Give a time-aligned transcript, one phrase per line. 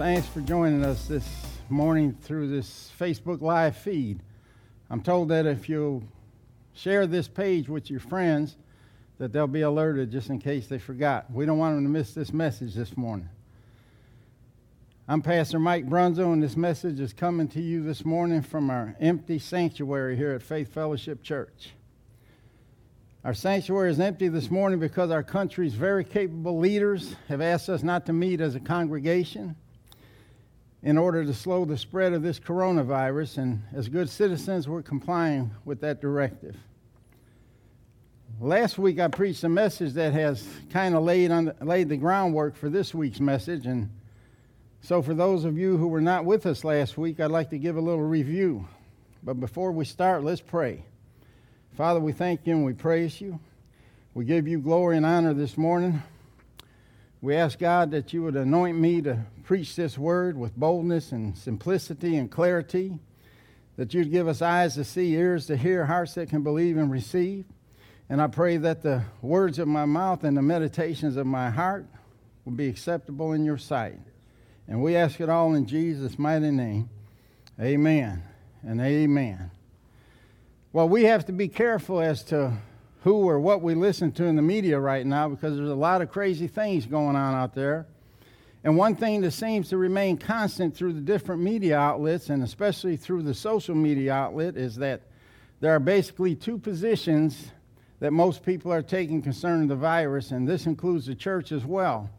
[0.00, 1.28] Thanks for joining us this
[1.68, 4.22] morning through this Facebook Live feed.
[4.88, 6.08] I'm told that if you
[6.72, 8.56] share this page with your friends,
[9.18, 11.30] that they'll be alerted just in case they forgot.
[11.30, 13.28] We don't want them to miss this message this morning.
[15.06, 18.96] I'm Pastor Mike Brunzo, and this message is coming to you this morning from our
[19.00, 21.72] empty sanctuary here at Faith Fellowship Church.
[23.22, 27.82] Our sanctuary is empty this morning because our country's very capable leaders have asked us
[27.82, 29.56] not to meet as a congregation
[30.82, 35.50] in order to slow the spread of this coronavirus, and as good citizens, we're complying
[35.64, 36.56] with that directive.
[38.40, 42.70] Last week, I preached a message that has kind of laid, laid the groundwork for
[42.70, 43.90] this week's message, and
[44.82, 47.58] so for those of you who were not with us last week, I'd like to
[47.58, 48.66] give a little review.
[49.22, 50.82] But before we start, let's pray.
[51.76, 53.38] Father, we thank you and we praise you.
[54.14, 56.02] We give you glory and honor this morning.
[57.22, 61.36] We ask God that you would anoint me to preach this word with boldness and
[61.36, 62.98] simplicity and clarity,
[63.76, 66.90] that you'd give us eyes to see, ears to hear, hearts that can believe and
[66.90, 67.44] receive.
[68.08, 71.86] And I pray that the words of my mouth and the meditations of my heart
[72.44, 73.98] will be acceptable in your sight.
[74.66, 76.88] And we ask it all in Jesus' mighty name.
[77.60, 78.22] Amen
[78.62, 79.50] and amen.
[80.72, 82.54] Well, we have to be careful as to
[83.02, 86.02] who or what we listen to in the media right now because there's a lot
[86.02, 87.86] of crazy things going on out there.
[88.62, 92.96] And one thing that seems to remain constant through the different media outlets, and especially
[92.96, 95.00] through the social media outlet, is that
[95.60, 97.52] there are basically two positions
[98.00, 102.10] that most people are taking concerning the virus, and this includes the church as well.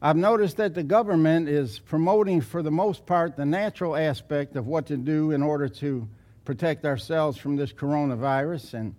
[0.00, 4.66] I've noticed that the government is promoting, for the most part, the natural aspect of
[4.66, 6.08] what to do in order to
[6.44, 8.74] protect ourselves from this coronavirus.
[8.74, 8.94] And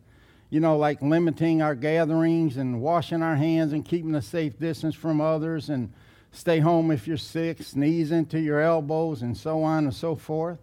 [0.53, 4.93] you know, like limiting our gatherings and washing our hands and keeping a safe distance
[4.93, 5.91] from others and
[6.31, 10.59] stay home if you're sick, sneeze into your elbows, and so on and so forth.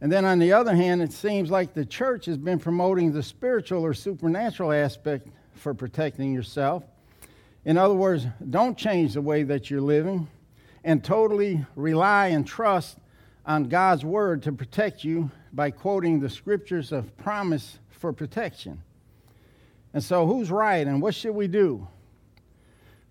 [0.00, 3.22] And then on the other hand, it seems like the church has been promoting the
[3.22, 6.82] spiritual or supernatural aspect for protecting yourself.
[7.66, 10.26] In other words, don't change the way that you're living
[10.84, 12.96] and totally rely and trust
[13.44, 18.82] on God's word to protect you by quoting the scriptures of promise for protection.
[19.94, 21.86] And so, who's right and what should we do?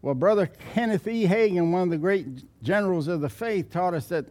[0.01, 1.25] Well, Brother Kenneth E.
[1.27, 2.27] Hagin, one of the great
[2.63, 4.25] generals of the faith, taught us that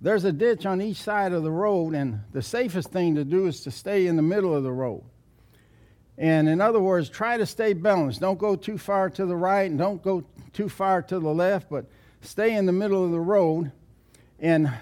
[0.00, 3.46] there's a ditch on each side of the road, and the safest thing to do
[3.46, 5.02] is to stay in the middle of the road.
[6.18, 8.20] And in other words, try to stay balanced.
[8.20, 11.68] Don't go too far to the right and don't go too far to the left,
[11.68, 11.86] but
[12.20, 13.72] stay in the middle of the road.
[14.38, 14.72] And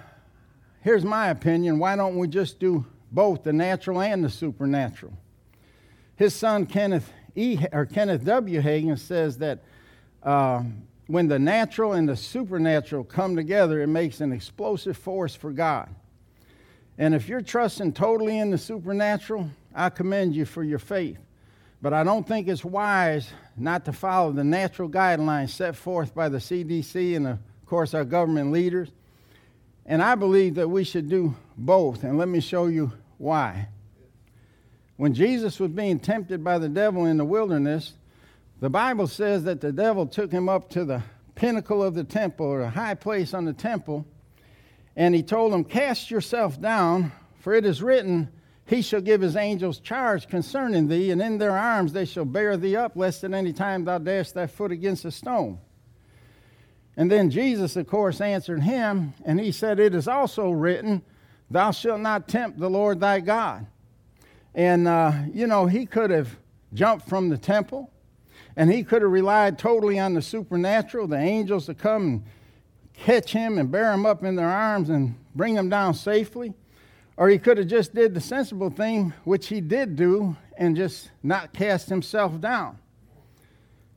[0.83, 5.13] here's my opinion why don't we just do both the natural and the supernatural?
[6.17, 7.59] His son Kenneth E.
[7.73, 8.61] or Kenneth W.
[8.61, 9.65] Hagin says that
[10.23, 10.63] uh,
[11.07, 15.95] when the natural and the supernatural come together, it makes an explosive force for God.
[16.97, 21.19] And if you're trusting totally in the supernatural, I commend you for your faith.
[21.83, 26.29] But I don't think it's wise not to follow the natural guidelines set forth by
[26.29, 28.91] the CDC and, of course, our government leaders.
[29.85, 32.05] And I believe that we should do both.
[32.05, 33.69] And let me show you why.
[34.97, 37.95] When Jesus was being tempted by the devil in the wilderness,
[38.61, 41.03] the Bible says that the devil took him up to the
[41.35, 44.07] pinnacle of the temple, or a high place on the temple,
[44.97, 47.11] and he told him, Cast yourself down,
[47.41, 48.31] for it is written,
[48.67, 52.57] He shall give his angels charge concerning thee, and in their arms they shall bear
[52.57, 55.59] thee up, lest at any time thou dash thy foot against a stone.
[56.97, 61.03] And then Jesus, of course, answered him, and he said, It is also written,
[61.51, 63.67] Thou shalt not tempt the Lord thy God.
[64.55, 66.37] And, uh, you know, he could have
[66.73, 67.91] jumped from the temple
[68.57, 72.25] and he could have relied totally on the supernatural, the angels to come and
[72.95, 76.55] catch him and bear him up in their arms and bring him down safely.
[77.17, 81.11] Or he could have just did the sensible thing, which he did do, and just
[81.23, 82.79] not cast himself down.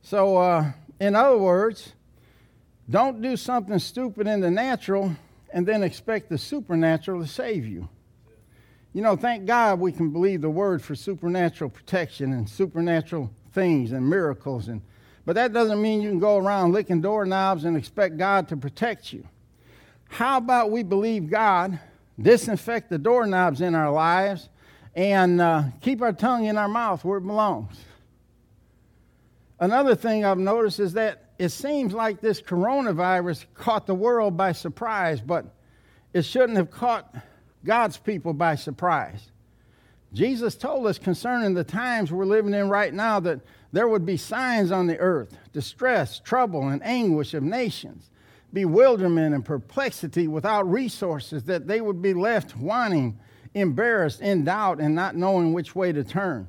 [0.02, 1.92] So, uh, in other words,
[2.88, 5.14] don't do something stupid in the natural
[5.52, 7.88] and then expect the supernatural to save you.
[8.92, 13.92] You know, thank God we can believe the word for supernatural protection and supernatural things
[13.92, 14.68] and miracles.
[14.68, 14.80] And,
[15.26, 19.12] but that doesn't mean you can go around licking doorknobs and expect God to protect
[19.12, 19.26] you.
[20.08, 21.78] How about we believe God,
[22.20, 24.48] disinfect the doorknobs in our lives,
[24.94, 27.76] and uh, keep our tongue in our mouth where it belongs?
[29.60, 34.52] Another thing I've noticed is that it seems like this coronavirus caught the world by
[34.52, 35.44] surprise, but
[36.14, 37.14] it shouldn't have caught
[37.64, 39.30] God's people by surprise.
[40.12, 43.40] Jesus told us concerning the times we're living in right now that
[43.72, 48.10] there would be signs on the earth distress, trouble, and anguish of nations,
[48.52, 53.18] bewilderment and perplexity without resources, that they would be left wanting,
[53.54, 56.48] embarrassed, in doubt, and not knowing which way to turn.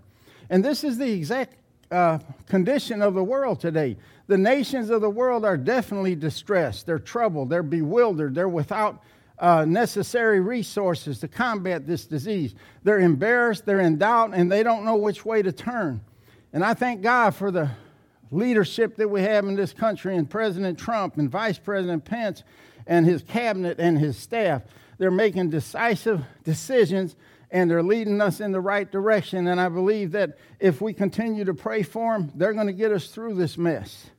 [0.50, 1.56] And this is the exact
[1.92, 3.98] uh, condition of the world today.
[4.28, 9.04] The nations of the world are definitely distressed, they're troubled, they're bewildered, they're without
[9.40, 12.56] uh, necessary resources to combat this disease.
[12.84, 16.02] They're embarrassed, they're in doubt, and they don't know which way to turn.
[16.52, 17.70] And I thank God for the
[18.32, 22.44] leadership that we have in this country and President Trump and Vice President Pence
[22.86, 24.64] and his cabinet and his staff.
[24.98, 27.16] They're making decisive decisions
[27.52, 29.48] and they're leading us in the right direction.
[29.48, 32.92] And I believe that if we continue to pray for them, they're going to get
[32.92, 34.10] us through this mess.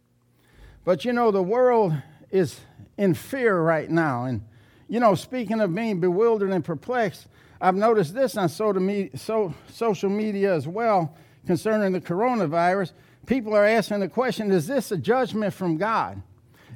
[0.85, 1.95] But you know, the world
[2.31, 2.59] is
[2.97, 4.25] in fear right now.
[4.25, 4.43] And
[4.91, 7.29] you know, speaking of being bewildered and perplexed,
[7.61, 11.15] I've noticed this on social media as well
[11.47, 12.91] concerning the coronavirus.
[13.25, 16.21] People are asking the question is this a judgment from God?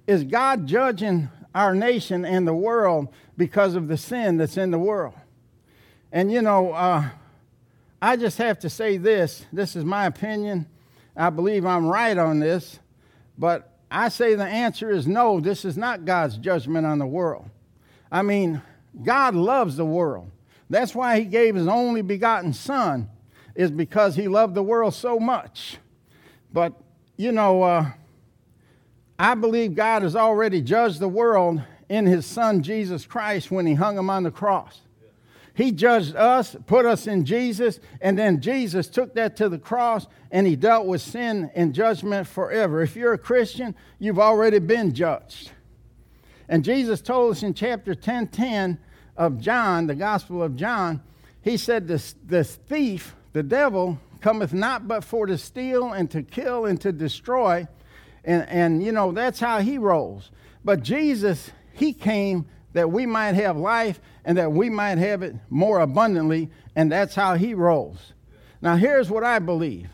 [0.06, 4.78] Is God judging our nation and the world because of the sin that's in the
[4.78, 5.14] world?
[6.12, 7.08] And you know, uh,
[8.00, 10.66] I just have to say this this is my opinion.
[11.16, 12.78] I believe I'm right on this,
[13.36, 17.50] but I say the answer is no, this is not God's judgment on the world.
[18.14, 18.62] I mean,
[19.02, 20.30] God loves the world.
[20.70, 23.08] That's why he gave his only begotten son,
[23.56, 25.78] is because he loved the world so much.
[26.52, 26.74] But,
[27.16, 27.90] you know, uh,
[29.18, 33.74] I believe God has already judged the world in his son Jesus Christ when he
[33.74, 34.82] hung him on the cross.
[35.52, 40.06] He judged us, put us in Jesus, and then Jesus took that to the cross
[40.30, 42.80] and he dealt with sin and judgment forever.
[42.80, 45.50] If you're a Christian, you've already been judged.
[46.48, 48.78] And Jesus told us in chapter 10 10
[49.16, 51.02] of John, the Gospel of John,
[51.42, 56.22] he said, This, this thief, the devil, cometh not but for to steal and to
[56.22, 57.66] kill and to destroy.
[58.24, 60.30] And, and you know, that's how he rolls.
[60.64, 65.34] But Jesus, he came that we might have life and that we might have it
[65.50, 68.14] more abundantly, and that's how he rolls.
[68.62, 69.90] Now, here's what I believe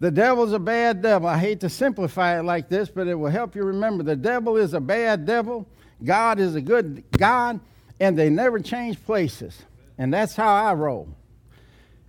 [0.00, 1.28] the devil's a bad devil.
[1.28, 4.02] I hate to simplify it like this, but it will help you remember.
[4.02, 5.66] The devil is a bad devil,
[6.04, 7.60] God is a good God,
[7.98, 9.62] and they never change places.
[9.98, 11.08] And that's how I roll.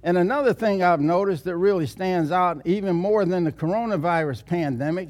[0.03, 5.09] And another thing I've noticed that really stands out, even more than the coronavirus pandemic,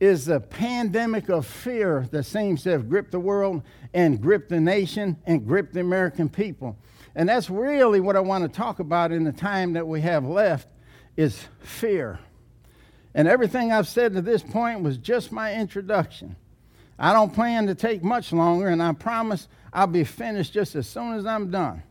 [0.00, 3.62] is the pandemic of fear that seems to have gripped the world
[3.94, 6.76] and gripped the nation and gripped the American people.
[7.14, 10.24] And that's really what I want to talk about in the time that we have
[10.24, 10.68] left
[11.16, 12.18] is fear.
[13.14, 16.36] And everything I've said to this point was just my introduction.
[16.98, 20.88] I don't plan to take much longer, and I promise I'll be finished just as
[20.88, 21.82] soon as I'm done.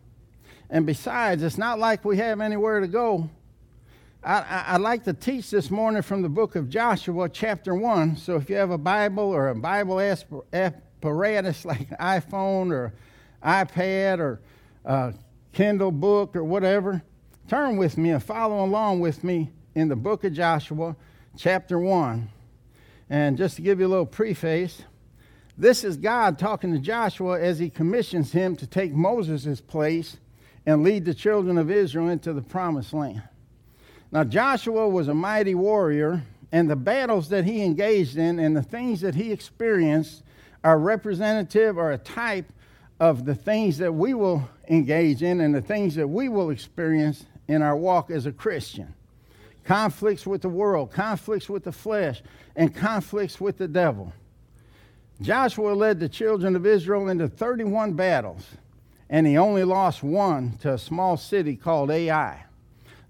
[0.69, 3.29] And besides, it's not like we have anywhere to go.
[4.23, 8.17] I, would like to teach this morning from the book of Joshua, chapter 1.
[8.17, 10.00] So if you have a Bible or a Bible
[10.51, 12.93] apparatus like an iPhone or
[13.43, 14.41] iPad or
[14.83, 15.13] a
[15.53, 17.03] Kindle book or whatever,
[17.47, 20.95] turn with me and follow along with me in the book of Joshua,
[21.38, 22.27] chapter 1.
[23.12, 24.81] And just to give you a little preface,
[25.57, 30.17] this is God talking to Joshua as he commissions him to take Moses' place
[30.65, 33.24] and lead the children of Israel into the promised land.
[34.12, 38.63] Now, Joshua was a mighty warrior, and the battles that he engaged in and the
[38.63, 40.24] things that he experienced
[40.63, 42.51] are representative or a type
[43.00, 47.25] of the things that we will engage in and the things that we will experience
[47.47, 48.93] in our walk as a Christian
[49.65, 52.21] conflicts with the world, conflicts with the flesh,
[52.55, 54.13] and conflicts with the devil.
[55.22, 58.45] Joshua led the children of Israel into 31 battles,
[59.10, 62.43] and he only lost one to a small city called Ai.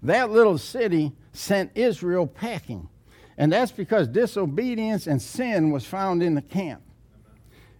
[0.02, 2.88] That little city sent Israel packing,
[3.36, 6.82] and that's because disobedience and sin was found in the camp.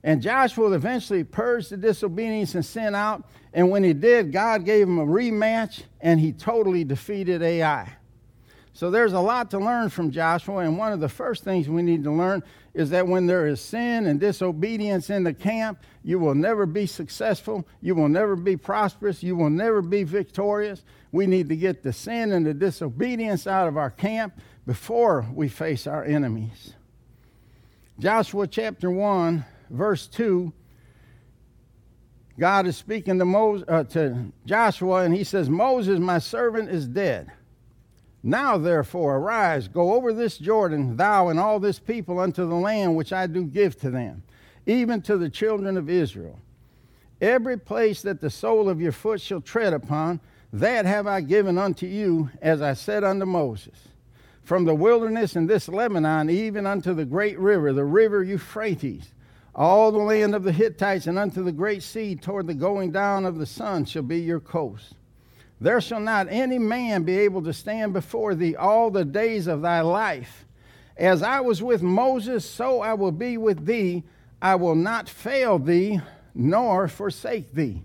[0.03, 4.89] And Joshua eventually purged the disobedience and sin out, and when he did, God gave
[4.89, 7.93] him a rematch, and he totally defeated Ai.
[8.77, 11.81] So there's a lot to learn from Joshua, and one of the first things we
[11.81, 12.43] need to learn
[12.75, 16.85] is that when there is sin and disobedience in the camp, you will never be
[16.85, 20.85] successful, you will never be prosperous, you will never be victorious.
[21.11, 25.49] We need to get the sin and the disobedience out of our camp before we
[25.49, 26.75] face our enemies.
[27.99, 30.53] Joshua chapter 1, verse 2
[32.39, 36.87] God is speaking to, Moses, uh, to Joshua, and he says, Moses, my servant, is
[36.87, 37.33] dead.
[38.29, 42.97] Now, therefore, arise, go over this Jordan, thou and all this people, unto the land
[42.97, 44.25] which I do give to them,
[44.67, 46.41] even to the children of Israel.
[47.21, 50.19] Every place that the sole of your foot shall tread upon,
[50.53, 53.79] that have I given unto you, as I said unto Moses.
[54.43, 59.13] From the wilderness and this Lebanon, even unto the great river, the river Euphrates,
[59.55, 63.25] all the land of the Hittites, and unto the great sea toward the going down
[63.25, 64.97] of the sun shall be your coast.
[65.61, 69.63] There shall not any man be able to stand before thee all the days of
[69.63, 70.45] thy life.
[70.97, 74.05] As I was with Moses, so I will be with thee.
[74.41, 76.01] I will not fail thee
[76.35, 77.83] nor forsake thee.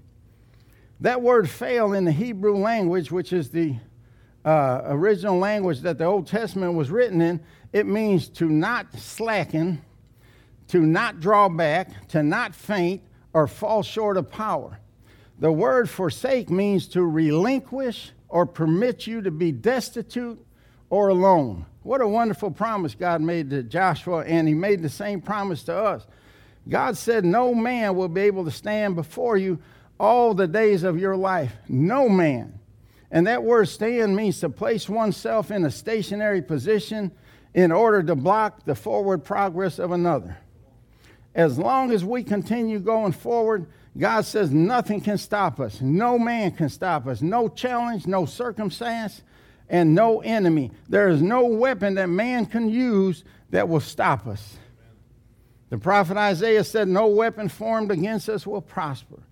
[0.99, 3.75] That word fail in the Hebrew language, which is the
[4.43, 7.39] uh, original language that the Old Testament was written in,
[7.73, 9.81] it means to not slacken,
[10.67, 13.01] to not draw back, to not faint,
[13.33, 14.79] or fall short of power.
[15.41, 20.39] The word forsake means to relinquish or permit you to be destitute
[20.91, 21.65] or alone.
[21.81, 25.75] What a wonderful promise God made to Joshua, and He made the same promise to
[25.75, 26.05] us.
[26.69, 29.57] God said, No man will be able to stand before you
[29.99, 31.53] all the days of your life.
[31.67, 32.59] No man.
[33.09, 37.11] And that word stand means to place oneself in a stationary position
[37.55, 40.37] in order to block the forward progress of another.
[41.33, 43.65] As long as we continue going forward,
[43.97, 45.81] God says nothing can stop us.
[45.81, 47.21] No man can stop us.
[47.21, 49.21] No challenge, no circumstance,
[49.69, 50.71] and no enemy.
[50.87, 54.57] There is no weapon that man can use that will stop us.
[55.69, 59.23] The prophet Isaiah said, No weapon formed against us will prosper.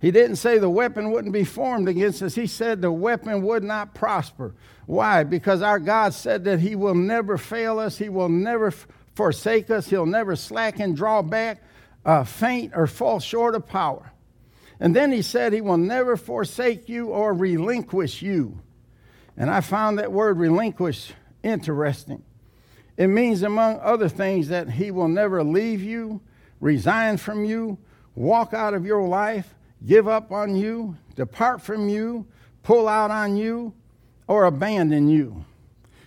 [0.00, 2.34] He didn't say the weapon wouldn't be formed against us.
[2.34, 4.52] He said the weapon would not prosper.
[4.86, 5.22] Why?
[5.22, 8.72] Because our God said that He will never fail us, He will never
[9.14, 11.62] forsake us, He'll never slacken, draw back,
[12.04, 14.12] uh, faint, or fall short of power.
[14.80, 18.60] And then He said He will never forsake you or relinquish you.
[19.36, 22.22] And I found that word relinquish interesting.
[22.96, 26.20] It means, among other things, that He will never leave you,
[26.60, 27.78] resign from you,
[28.14, 29.54] walk out of your life,
[29.86, 32.26] give up on you, depart from you,
[32.62, 33.72] pull out on you,
[34.26, 35.44] or abandon you.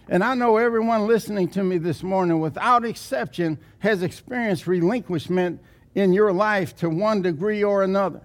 [0.07, 5.61] And I know everyone listening to me this morning, without exception, has experienced relinquishment
[5.95, 8.21] in your life to one degree or another.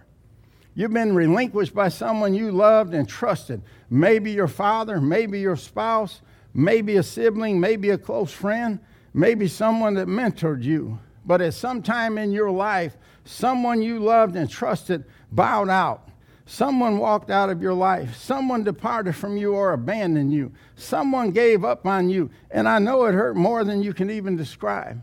[0.74, 3.62] You've been relinquished by someone you loved and trusted.
[3.88, 6.20] Maybe your father, maybe your spouse,
[6.52, 8.80] maybe a sibling, maybe a close friend,
[9.14, 10.98] maybe someone that mentored you.
[11.24, 16.08] But at some time in your life, someone you loved and trusted bowed out.
[16.46, 18.16] Someone walked out of your life.
[18.16, 20.50] Someone departed from you or abandoned you.
[20.74, 22.30] Someone gave up on you.
[22.50, 25.00] And I know it hurt more than you can even describe.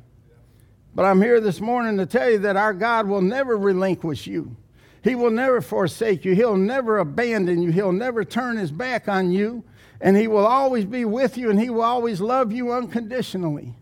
[0.98, 4.58] But I'm here this morning to tell you that our God will never relinquish you.
[5.04, 6.34] He will never forsake you.
[6.34, 7.72] He'll never abandon you.
[7.72, 9.64] He'll never turn his back on you
[10.02, 13.76] and He will always be with you and He will always love you unconditionally.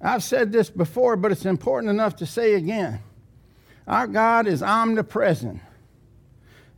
[0.00, 3.00] I've said this before, but it's important enough to say again.
[3.86, 5.60] Our God is omnipresent,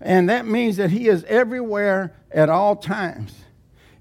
[0.00, 3.34] and that means that He is everywhere at all times.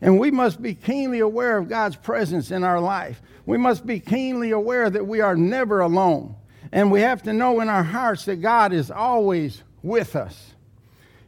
[0.01, 3.21] And we must be keenly aware of God's presence in our life.
[3.45, 6.35] We must be keenly aware that we are never alone.
[6.71, 10.53] And we have to know in our hearts that God is always with us.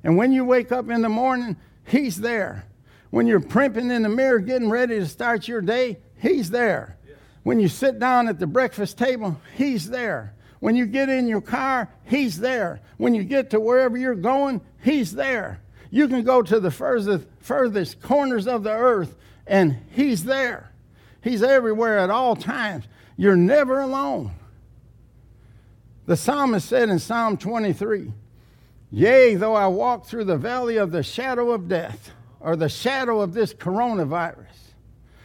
[0.03, 2.65] And when you wake up in the morning, He's there.
[3.11, 6.97] When you're primping in the mirror, getting ready to start your day, He's there.
[7.43, 10.33] When you sit down at the breakfast table, He's there.
[10.59, 12.81] When you get in your car, He's there.
[12.97, 15.61] When you get to wherever you're going, He's there.
[15.91, 20.71] You can go to the furthest, furthest corners of the earth, and He's there.
[21.25, 22.85] He's everywhere at all times.
[23.17, 24.31] You're never alone.
[26.05, 28.13] The psalmist said in Psalm 23
[28.91, 33.21] Yea, though I walk through the valley of the shadow of death, or the shadow
[33.21, 34.45] of this coronavirus.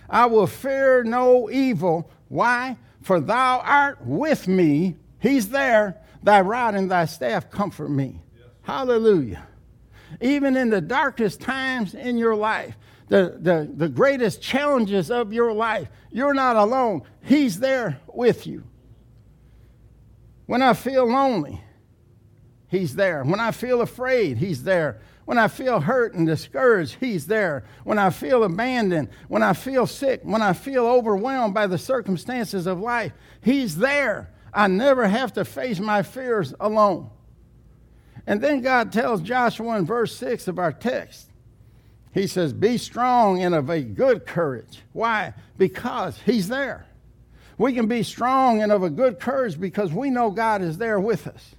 [0.08, 2.10] I will fear no evil.
[2.28, 2.78] Why?
[3.02, 4.96] For thou art with me.
[5.18, 5.98] He's there.
[6.22, 8.22] Thy rod and thy staff comfort me.
[8.38, 8.46] Yes.
[8.62, 9.46] Hallelujah.
[10.22, 12.74] Even in the darkest times in your life,
[13.10, 17.02] the, the, the greatest challenges of your life, you're not alone.
[17.24, 18.62] He's there with you.
[20.46, 21.60] When I feel lonely,
[22.68, 23.24] He's there.
[23.24, 25.00] When I feel afraid, He's there.
[25.24, 27.64] When I feel hurt and discouraged, He's there.
[27.82, 32.68] When I feel abandoned, when I feel sick, when I feel overwhelmed by the circumstances
[32.68, 33.12] of life,
[33.42, 34.30] He's there.
[34.54, 37.10] I never have to face my fears alone.
[38.24, 41.29] And then God tells Joshua in verse 6 of our text,
[42.12, 44.82] He says, Be strong and of a good courage.
[44.92, 45.34] Why?
[45.56, 46.86] Because He's there.
[47.58, 50.98] We can be strong and of a good courage because we know God is there
[50.98, 51.54] with us.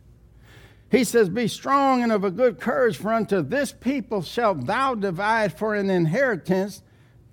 [0.89, 4.96] He says, Be strong and of a good courage, for unto this people shalt thou
[4.96, 6.81] divide for an inheritance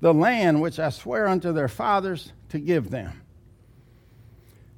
[0.00, 3.22] the land which I swear unto their fathers to give them.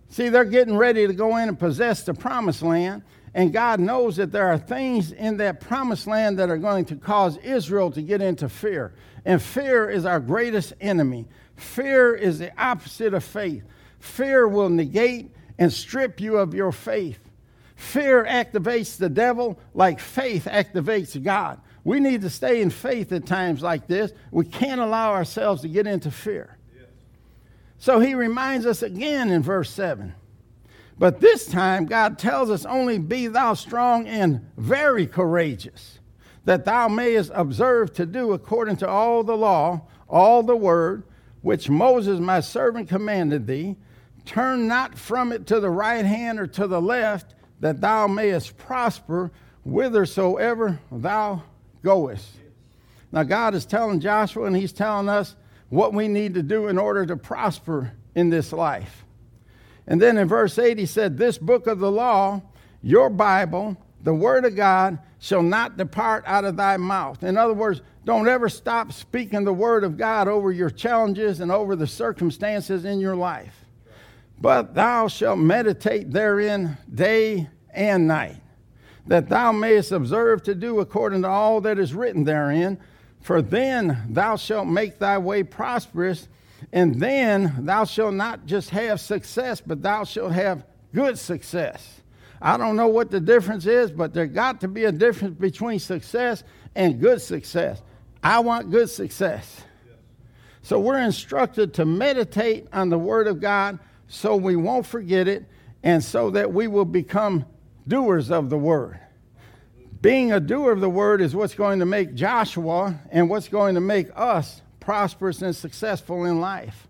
[0.09, 3.03] See, they're getting ready to go in and possess the promised land,
[3.35, 6.97] and God knows that there are things in that promised land that are going to
[6.97, 8.93] cause Israel to get into fear.
[9.25, 11.29] And fear is our greatest enemy.
[11.57, 13.63] Fear is the opposite of faith.
[14.01, 17.21] Fear will negate and strip you of your faith.
[17.77, 21.61] Fear activates the devil like faith activates God.
[21.85, 24.13] We need to stay in faith at times like this.
[24.31, 26.59] We can't allow ourselves to get into fear.
[26.75, 26.87] Yes.
[27.79, 30.15] So he reminds us again in verse 7.
[31.01, 35.99] But this time, God tells us only be thou strong and very courageous,
[36.45, 39.81] that thou mayest observe to do according to all the law,
[40.11, 41.05] all the word,
[41.41, 43.77] which Moses my servant commanded thee.
[44.27, 48.59] Turn not from it to the right hand or to the left, that thou mayest
[48.59, 49.33] prosper
[49.65, 51.43] whithersoever thou
[51.83, 52.29] goest.
[53.11, 55.35] Now, God is telling Joshua and He's telling us
[55.71, 59.07] what we need to do in order to prosper in this life.
[59.91, 62.41] And then in verse 8, He said, This book of the law,
[62.81, 67.23] your Bible, the Word of God, shall not depart out of thy mouth.
[67.23, 71.53] In other words, don't ever stop speaking the Word of God over your challenges and
[71.53, 73.67] over the circumstances in your life.
[74.41, 78.41] But thou shalt meditate therein day and night
[79.07, 82.79] that thou mayest observe to do according to all that is written therein.
[83.21, 86.29] For then thou shalt make thy way prosperous,
[86.73, 92.01] and then thou shalt not just have success, but thou shalt have good success.
[92.41, 95.79] I don't know what the difference is, but there got to be a difference between
[95.79, 96.43] success
[96.75, 97.83] and good success.
[98.23, 99.63] I want good success.
[100.63, 105.45] So we're instructed to meditate on the Word of God so we won't forget it
[105.83, 107.47] and so that we will become
[107.89, 108.99] doers of the word.
[110.03, 113.75] Being a doer of the word is what's going to make Joshua and what's going
[113.75, 116.89] to make us prosperous and successful in life.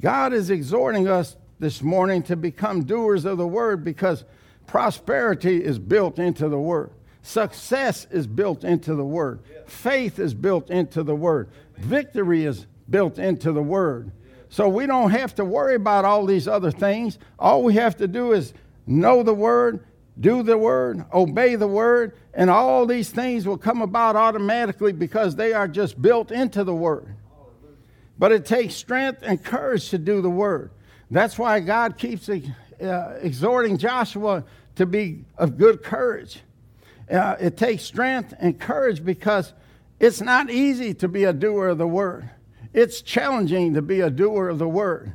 [0.00, 4.24] God is exhorting us this morning to become doers of the word because
[4.66, 6.90] prosperity is built into the word.
[7.22, 9.40] Success is built into the word.
[9.66, 11.50] Faith is built into the word.
[11.76, 14.10] Victory is built into the word.
[14.48, 17.18] So we don't have to worry about all these other things.
[17.38, 18.52] All we have to do is
[18.86, 19.84] know the word,
[20.20, 25.34] do the word, obey the word, and all these things will come about automatically because
[25.34, 27.16] they are just built into the word.
[28.18, 30.72] But it takes strength and courage to do the word.
[31.10, 34.44] That's why God keeps uh, exhorting Joshua
[34.76, 36.40] to be of good courage.
[37.10, 39.52] Uh, it takes strength and courage because
[39.98, 42.30] it's not easy to be a doer of the word.
[42.72, 45.14] It's challenging to be a doer of the word.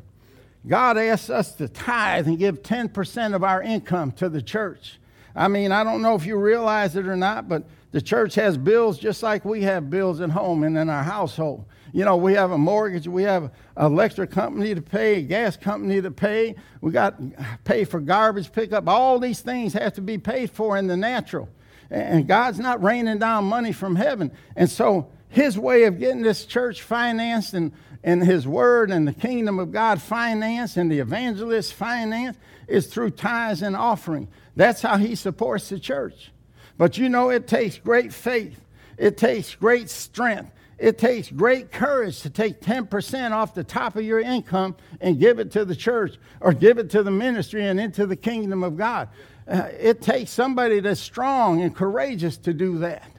[0.68, 5.00] God asks us to tithe and give 10% of our income to the church.
[5.36, 8.58] I mean, I don't know if you realize it or not, but the church has
[8.58, 11.66] bills just like we have bills at home and in our household.
[11.94, 15.56] You know, we have a mortgage, we have an electric company to pay, a gas
[15.56, 17.16] company to pay, we got
[17.64, 18.88] pay for garbage pickup.
[18.88, 21.48] All these things have to be paid for in the natural.
[21.90, 24.32] And God's not raining down money from heaven.
[24.56, 27.72] And so his way of getting this church financed and,
[28.06, 32.38] and his word and the kingdom of God finance and the evangelist finance
[32.68, 34.28] is through tithes and offering.
[34.56, 36.32] That's how he supports the church.
[36.78, 38.62] But you know, it takes great faith,
[38.98, 44.04] it takes great strength, it takes great courage to take 10% off the top of
[44.04, 47.80] your income and give it to the church or give it to the ministry and
[47.80, 49.10] into the kingdom of God.
[49.48, 53.10] Uh, it takes somebody that's strong and courageous to do that.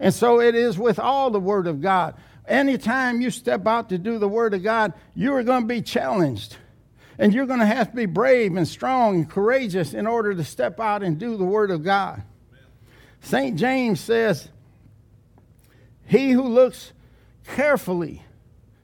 [0.00, 2.14] And so it is with all the Word of God.
[2.48, 5.82] Anytime you step out to do the Word of God, you are going to be
[5.82, 6.56] challenged.
[7.18, 10.44] And you're going to have to be brave and strong and courageous in order to
[10.44, 12.22] step out and do the Word of God.
[13.20, 13.58] St.
[13.58, 14.48] James says,
[16.06, 16.92] He who looks
[17.44, 18.22] carefully,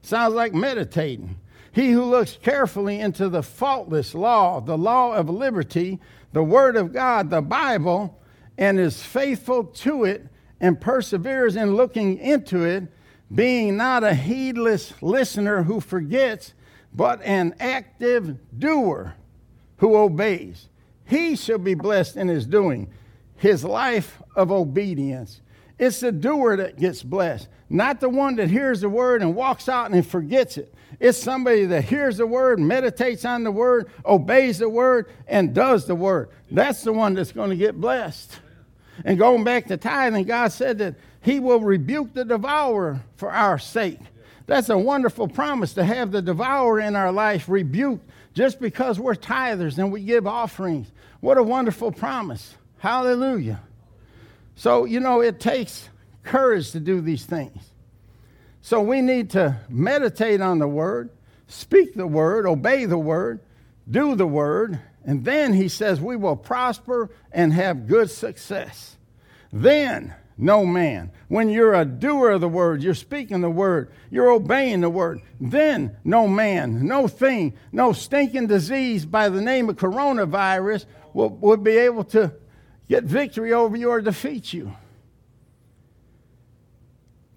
[0.01, 1.37] sounds like meditating.
[1.71, 5.99] He who looks carefully into the faultless law, the law of liberty,
[6.33, 8.21] the Word of God, the Bible,
[8.57, 10.27] and is faithful to it,
[10.61, 12.83] and perseveres in looking into it,
[13.33, 16.53] being not a heedless listener who forgets,
[16.93, 19.15] but an active doer
[19.77, 20.69] who obeys.
[21.05, 22.89] He shall be blessed in his doing,
[23.35, 25.41] his life of obedience.
[25.77, 29.67] It's the doer that gets blessed, not the one that hears the word and walks
[29.67, 30.73] out and forgets it.
[30.99, 35.85] It's somebody that hears the word, meditates on the word, obeys the word, and does
[35.85, 36.29] the word.
[36.49, 38.39] That's the one that's going to get blessed.
[39.03, 43.57] And going back to tithing, God said that He will rebuke the devourer for our
[43.57, 43.99] sake.
[44.45, 49.15] That's a wonderful promise to have the devourer in our life rebuked just because we're
[49.15, 50.91] tithers and we give offerings.
[51.21, 52.53] What a wonderful promise.
[52.77, 53.59] Hallelujah.
[54.53, 55.89] So, you know, it takes
[56.21, 57.71] courage to do these things.
[58.61, 61.09] So we need to meditate on the word,
[61.47, 63.39] speak the word, obey the word,
[63.89, 68.97] do the word, and then he says we will prosper and have good success.
[69.51, 71.11] Then no man.
[71.27, 75.21] When you're a doer of the word, you're speaking the word, you're obeying the word,
[75.39, 81.57] then no man, no thing, no stinking disease by the name of coronavirus will, will
[81.57, 82.33] be able to
[82.89, 84.75] get victory over you or defeat you.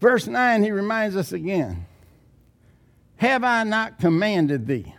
[0.00, 1.87] Verse 9, he reminds us again
[3.16, 4.94] Have I not commanded thee?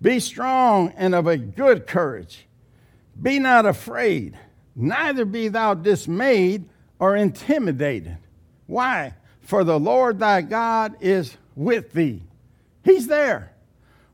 [0.00, 2.46] Be strong and of a good courage.
[3.20, 4.38] Be not afraid,
[4.76, 6.68] neither be thou dismayed
[6.98, 8.18] or intimidated.
[8.66, 9.14] Why?
[9.40, 12.22] For the Lord thy God is with thee.
[12.84, 13.52] He's there.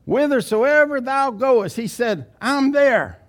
[0.05, 3.19] Whithersoever thou goest, he said, I'm there.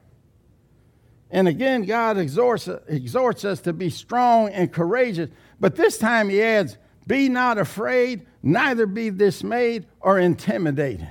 [1.30, 5.30] And again, God exhorts, exhorts us to be strong and courageous.
[5.58, 11.08] But this time he adds, Be not afraid, neither be dismayed or intimidated.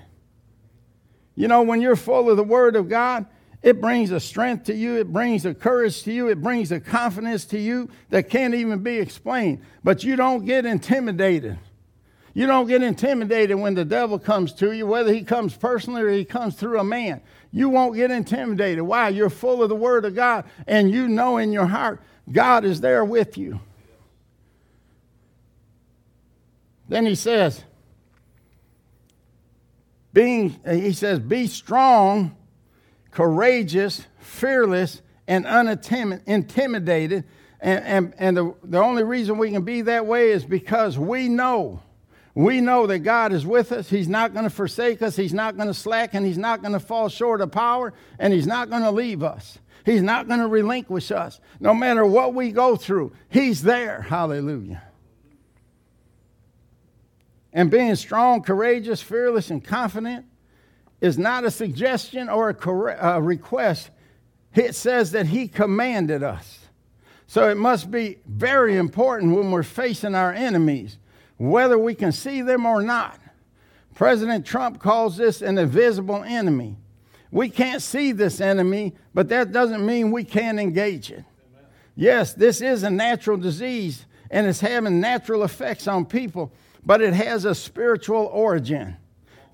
[1.36, 3.26] You know, when you're full of the Word of God,
[3.66, 6.80] it brings a strength to you, it brings a courage to you, it brings a
[6.80, 9.64] confidence to you that can't even be explained.
[9.84, 11.58] But you don't get intimidated.
[12.36, 16.12] You don't get intimidated when the devil comes to you, whether he comes personally or
[16.12, 17.22] he comes through a man.
[17.52, 18.84] You won't get intimidated.
[18.84, 19.10] Why?
[19.10, 22.82] You're full of the Word of God, and you know in your heart God is
[22.82, 23.60] there with you.
[26.88, 27.64] Then he says,
[30.14, 32.38] being, he says, be strong
[33.16, 37.24] courageous, fearless, and unintimidated.
[37.62, 41.30] And, and, and the, the only reason we can be that way is because we
[41.30, 41.82] know.
[42.36, 43.90] We know that God is with us.
[43.90, 45.16] He's not going to forsake us.
[45.16, 46.26] He's not going to slacken.
[46.26, 47.94] He's not going to fall short of power.
[48.20, 49.60] And He's not going to leave us.
[49.86, 51.40] He's not going to relinquish us.
[51.62, 54.02] No matter what we go through, He's there.
[54.02, 54.84] Hallelujah.
[57.54, 60.26] And being strong, courageous, fearless, and confident
[61.02, 63.90] is not a suggestion or a, request.
[64.54, 66.60] It says that He commanded us.
[67.28, 70.98] So it must be very important when we're facing our enemies,
[71.38, 73.20] whether we can see them or not.
[73.96, 76.78] President Trump calls this an invisible enemy.
[77.32, 81.24] We can't see this enemy, but that doesn't mean we can't engage it.
[81.96, 86.52] Yes, this is a natural disease and it's having natural effects on people,
[86.86, 88.98] but it has a spiritual origin.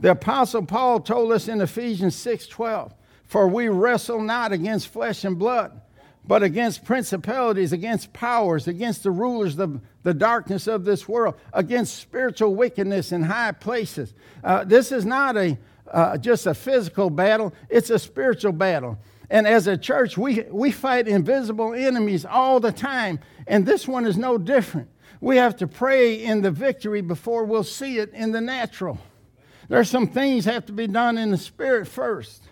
[0.02, 5.38] The apostle Paul told us in Ephesians 6:12, "For we wrestle not against flesh and
[5.38, 5.80] blood,
[6.28, 12.00] but against principalities, against powers, against the rulers of the darkness of this world, against
[12.00, 15.58] spiritual wickedness in high places." Uh, this is not a
[15.92, 18.98] uh, just a physical battle; it's a spiritual battle.
[19.30, 24.06] And as a church, we, we fight invisible enemies all the time, and this one
[24.06, 24.90] is no different.
[25.22, 28.98] We have to pray in the victory before we'll see it in the natural.
[29.70, 32.44] There's some things have to be done in the spirit first.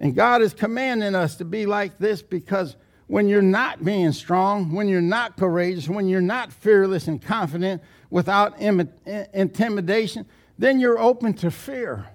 [0.00, 2.76] And God is commanding us to be like this because
[3.06, 7.82] when you're not being strong, when you're not courageous, when you're not fearless and confident
[8.10, 8.90] without Im-
[9.32, 10.26] intimidation,
[10.58, 12.06] then you're open to fear.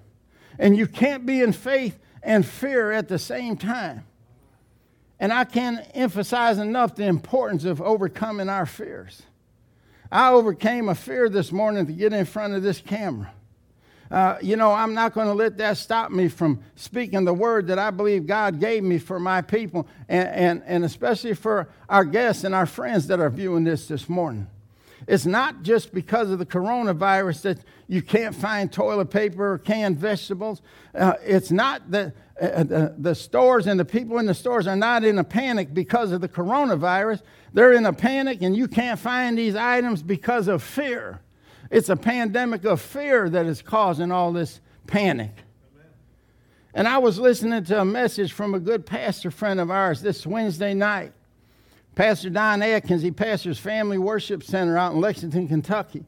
[0.58, 4.04] And you can't be in faith and fear at the same time.
[5.18, 9.22] And I can't emphasize enough the importance of overcoming our fears.
[10.10, 13.32] I overcame a fear this morning to get in front of this camera.
[14.12, 17.68] Uh, you know, I'm not going to let that stop me from speaking the word
[17.68, 22.04] that I believe God gave me for my people, and, and, and especially for our
[22.04, 24.48] guests and our friends that are viewing this this morning.
[25.08, 29.96] It's not just because of the coronavirus that you can't find toilet paper or canned
[29.96, 30.60] vegetables.
[30.94, 34.66] Uh, it's not that uh, uh, the, the stores and the people in the stores
[34.66, 37.22] are not in a panic because of the coronavirus.
[37.54, 41.22] They're in a panic and you can't find these items because of fear.
[41.72, 45.34] It's a pandemic of fear that is causing all this panic.
[46.74, 50.26] And I was listening to a message from a good pastor friend of ours this
[50.26, 51.12] Wednesday night.
[51.94, 56.04] Pastor Don Atkins, he pastors Family Worship Center out in Lexington, Kentucky.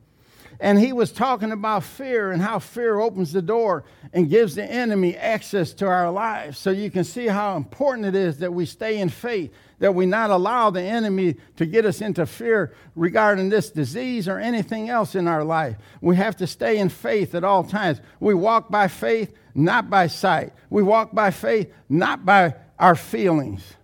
[0.60, 4.64] And he was talking about fear and how fear opens the door and gives the
[4.64, 6.58] enemy access to our lives.
[6.58, 10.06] So you can see how important it is that we stay in faith, that we
[10.06, 15.14] not allow the enemy to get us into fear regarding this disease or anything else
[15.14, 15.76] in our life.
[16.00, 18.00] We have to stay in faith at all times.
[18.20, 20.52] We walk by faith, not by sight.
[20.70, 23.74] We walk by faith, not by our feelings.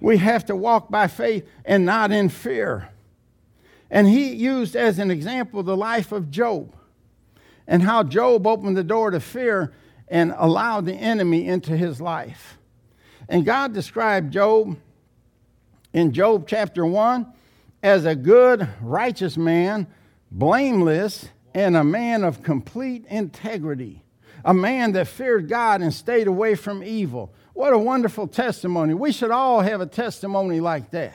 [0.00, 2.90] We have to walk by faith and not in fear.
[3.90, 6.74] And he used as an example the life of Job
[7.66, 9.72] and how Job opened the door to fear
[10.08, 12.58] and allowed the enemy into his life.
[13.28, 14.76] And God described Job
[15.92, 17.26] in Job chapter 1
[17.82, 19.86] as a good, righteous man,
[20.30, 24.02] blameless, and a man of complete integrity,
[24.44, 27.32] a man that feared God and stayed away from evil.
[27.52, 28.94] What a wonderful testimony.
[28.94, 31.14] We should all have a testimony like that.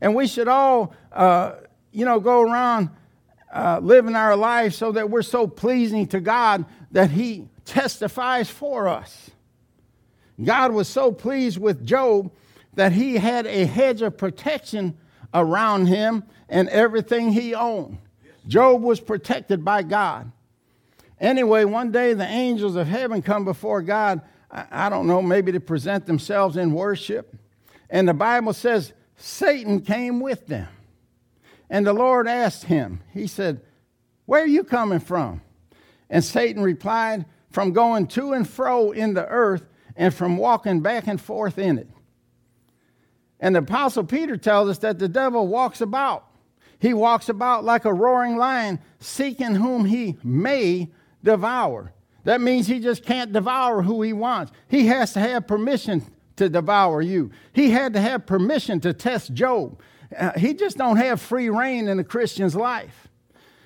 [0.00, 1.52] And we should all, uh,
[1.98, 2.90] you know, go around
[3.52, 8.88] uh, living our life so that we're so pleasing to God that He testifies for
[8.88, 9.30] us.
[10.42, 12.30] God was so pleased with Job
[12.74, 14.96] that he had a hedge of protection
[15.34, 17.98] around him and everything he owned.
[18.46, 20.30] Job was protected by God.
[21.20, 25.60] Anyway, one day the angels of heaven come before God, I don't know, maybe to
[25.60, 27.36] present themselves in worship.
[27.90, 30.68] And the Bible says Satan came with them.
[31.70, 33.60] And the Lord asked him, He said,
[34.26, 35.42] Where are you coming from?
[36.08, 41.06] And Satan replied, From going to and fro in the earth and from walking back
[41.06, 41.88] and forth in it.
[43.40, 46.24] And the Apostle Peter tells us that the devil walks about.
[46.80, 50.88] He walks about like a roaring lion, seeking whom he may
[51.22, 51.92] devour.
[52.24, 54.52] That means he just can't devour who he wants.
[54.68, 56.04] He has to have permission
[56.36, 57.30] to devour you.
[57.52, 59.80] He had to have permission to test Job.
[60.16, 63.08] Uh, he just don't have free reign in a Christian's life.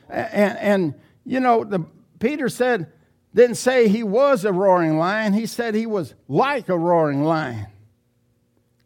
[0.08, 1.84] And, and you know, the,
[2.18, 2.92] Peter said,
[3.34, 5.32] didn't say he was a roaring lion.
[5.32, 7.66] He said he was like a roaring lion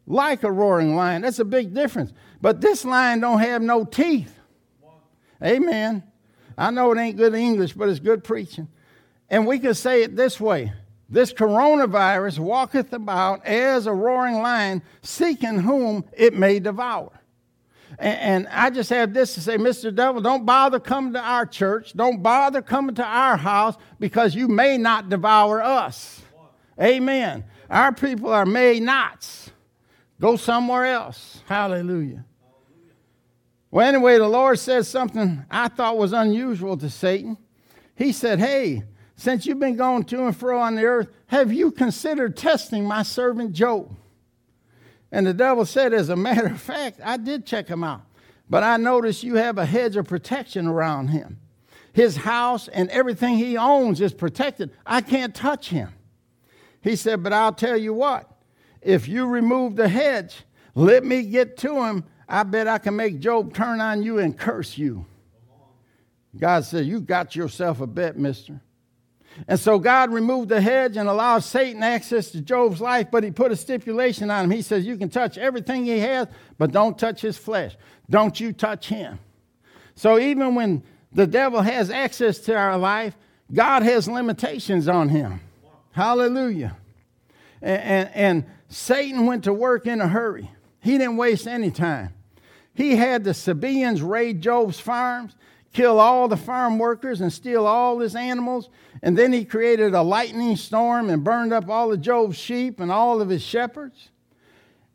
[0.07, 1.23] like a roaring lion.
[1.23, 2.13] That's a big difference.
[2.41, 4.33] But this lion don't have no teeth.
[5.43, 6.03] Amen.
[6.57, 8.69] I know it ain't good English, but it's good preaching.
[9.29, 10.73] And we could say it this way
[11.09, 17.13] this coronavirus walketh about as a roaring lion, seeking whom it may devour.
[17.99, 19.95] And, I just have this to say, Mr.
[19.95, 21.95] Devil, don't bother coming to our church.
[21.95, 26.21] Don't bother coming to our house because you may not devour us.
[26.81, 27.45] Amen.
[27.71, 29.51] Our people are may nots.
[30.21, 31.43] Go somewhere else.
[31.47, 32.25] Hallelujah.
[33.71, 37.37] Well, anyway, the Lord said something I thought was unusual to Satan.
[37.95, 38.85] He said, Hey,
[39.17, 43.03] since you've been going to and fro on the earth, have you considered testing my
[43.03, 43.95] servant Job?
[45.13, 48.03] And the devil said, As a matter of fact, I did check him out,
[48.49, 51.41] but I noticed you have a hedge of protection around him.
[51.93, 54.71] His house and everything he owns is protected.
[54.85, 55.95] I can't touch him.
[56.83, 58.31] He said, But I'll tell you what,
[58.83, 62.05] if you remove the hedge, let me get to him.
[62.29, 65.07] I bet I can make Job turn on you and curse you.
[66.37, 68.61] God said, You got yourself a bet, mister.
[69.49, 73.31] And so God removed the hedge and allowed Satan access to Job's life, but he
[73.31, 74.51] put a stipulation on him.
[74.51, 77.77] He says, You can touch everything he has, but don't touch his flesh.
[78.09, 79.19] Don't you touch him.
[79.95, 83.17] So even when the devil has access to our life,
[83.53, 85.41] God has limitations on him.
[85.93, 86.77] Hallelujah.
[87.63, 90.51] And, and, and Satan went to work in a hurry.
[90.81, 92.13] He didn't waste any time.
[92.75, 95.35] He had the Sabaeans raid Job's farms,
[95.77, 98.71] kill all the farm workers, and steal all his animals.
[99.03, 102.91] And then he created a lightning storm and burned up all of Job's sheep and
[102.91, 104.09] all of his shepherds.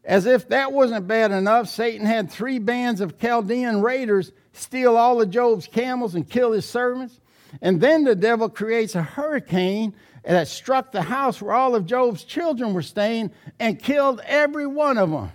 [0.04, 5.22] As if that wasn't bad enough, Satan had three bands of Chaldean raiders steal all
[5.22, 7.22] of Job's camels and kill his servants.
[7.62, 12.24] And then the devil creates a hurricane that struck the house where all of Job's
[12.24, 15.32] children were staying and killed every one of them.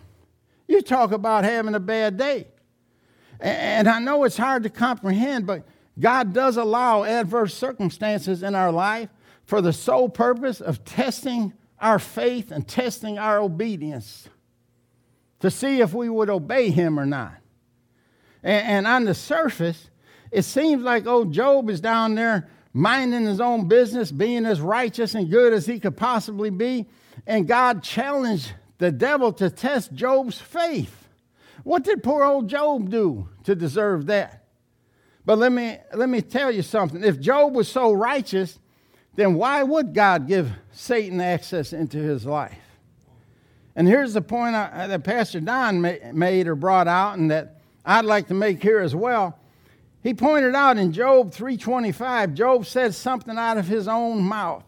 [0.67, 2.49] You talk about having a bad day.
[3.41, 5.67] And I know it's hard to comprehend, but
[5.99, 9.09] God does allow adverse circumstances in our life
[9.45, 14.29] for the sole purpose of testing our faith and testing our obedience
[15.41, 17.35] to see if we would obey Him or not.
[18.43, 19.91] And, on the surface,
[20.31, 25.15] it seems like old Job is down there minding his own business, being as righteous
[25.15, 26.87] and good as he could possibly be.
[27.27, 31.06] And God challenged the devil to test Job's faith.
[31.67, 34.45] What did poor old Job do to deserve that?
[35.25, 37.03] But let me, let me tell you something.
[37.03, 38.61] If Job was so righteous,
[39.17, 42.57] then why would God give Satan access into his life?
[43.75, 48.05] And here's the point I, that Pastor Don made or brought out, and that I'd
[48.05, 49.37] like to make here as well.
[50.05, 54.65] He pointed out in Job 3:25, Job said something out of his own mouth,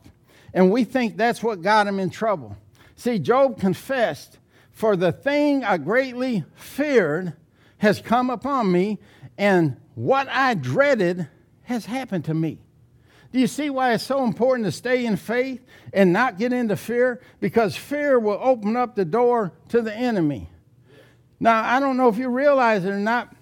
[0.53, 2.57] and we think that's what got him in trouble.
[2.97, 4.38] See, Job confessed,
[4.79, 7.33] "For the thing I greatly feared
[7.79, 9.01] has come upon me,
[9.37, 11.27] and what I dreaded
[11.63, 12.61] has happened to me."
[13.33, 16.77] Do you see why it's so important to stay in faith and not get into
[16.77, 17.21] fear?
[17.41, 20.49] Because fear will open up the door to the enemy.
[21.41, 23.35] Now, I don't know if you realize it or not,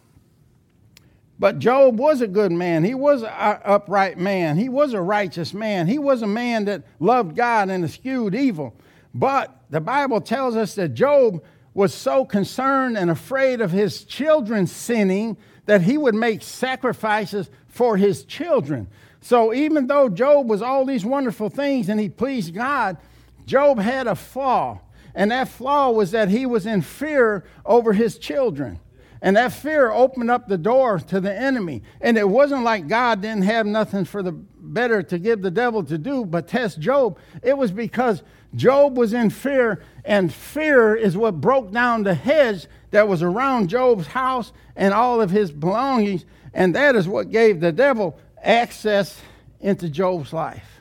[1.38, 2.82] but Job was a good man.
[2.82, 4.56] He was an upright man.
[4.56, 5.86] He was a righteous man.
[5.86, 8.74] He was a man that loved God and eschewed evil.
[9.14, 11.42] But the Bible tells us that Job
[11.74, 17.96] was so concerned and afraid of his children sinning that he would make sacrifices for
[17.96, 18.88] his children.
[19.20, 22.96] So even though Job was all these wonderful things and he pleased God,
[23.44, 24.80] Job had a flaw.
[25.14, 28.80] And that flaw was that he was in fear over his children.
[29.22, 31.82] And that fear opened up the door to the enemy.
[32.00, 35.82] And it wasn't like God didn't have nothing for the better to give the devil
[35.84, 37.18] to do but test Job.
[37.42, 38.22] It was because
[38.54, 43.68] Job was in fear, and fear is what broke down the hedge that was around
[43.68, 46.24] Job's house and all of his belongings.
[46.54, 49.20] And that is what gave the devil access
[49.60, 50.80] into Job's life.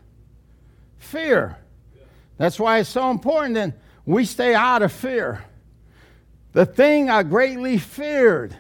[0.97, 1.57] Fear.
[2.37, 3.73] That's why it's so important that
[4.05, 5.43] we stay out of fear.
[6.53, 8.55] The thing I greatly feared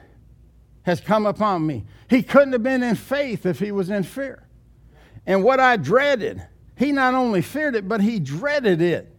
[0.83, 1.85] has come upon me.
[2.09, 4.43] He couldn't have been in faith if he was in fear.
[5.25, 6.45] And what I dreaded,
[6.77, 9.11] he not only feared it, but he dreaded it.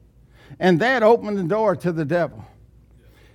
[0.58, 2.44] And that opened the door to the devil.